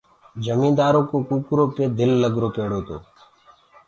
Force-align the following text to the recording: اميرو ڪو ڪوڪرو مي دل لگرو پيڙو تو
اميرو 0.61 1.01
ڪو 1.09 1.17
ڪوڪرو 1.29 1.63
مي 1.75 1.85
دل 1.97 2.11
لگرو 2.23 2.49
پيڙو 2.55 2.79
تو 2.87 2.97